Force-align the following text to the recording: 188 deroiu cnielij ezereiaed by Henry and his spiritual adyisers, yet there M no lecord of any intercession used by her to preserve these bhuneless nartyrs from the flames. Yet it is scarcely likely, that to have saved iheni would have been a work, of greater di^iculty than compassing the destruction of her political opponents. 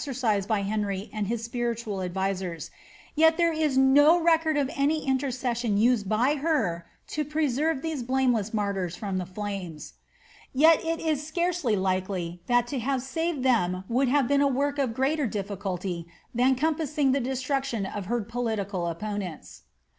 188 - -
deroiu 0.00 0.22
cnielij 0.22 0.40
ezereiaed 0.40 0.48
by 0.48 0.60
Henry 0.66 1.10
and 1.12 1.26
his 1.26 1.44
spiritual 1.44 1.96
adyisers, 1.98 2.70
yet 3.14 3.36
there 3.36 3.52
M 3.52 3.92
no 3.92 4.18
lecord 4.18 4.58
of 4.58 4.70
any 4.74 5.06
intercession 5.06 5.76
used 5.76 6.08
by 6.08 6.36
her 6.36 6.86
to 7.08 7.22
preserve 7.22 7.82
these 7.82 8.02
bhuneless 8.02 8.52
nartyrs 8.54 8.96
from 8.96 9.18
the 9.18 9.26
flames. 9.26 9.92
Yet 10.54 10.82
it 10.82 11.00
is 11.00 11.26
scarcely 11.26 11.76
likely, 11.76 12.40
that 12.46 12.66
to 12.68 12.78
have 12.78 13.02
saved 13.02 13.44
iheni 13.44 13.84
would 13.90 14.08
have 14.08 14.26
been 14.26 14.40
a 14.40 14.48
work, 14.48 14.78
of 14.78 14.94
greater 14.94 15.28
di^iculty 15.28 16.06
than 16.34 16.54
compassing 16.54 17.12
the 17.12 17.20
destruction 17.20 17.84
of 17.84 18.06
her 18.06 18.22
political 18.22 18.86
opponents. 18.86 19.64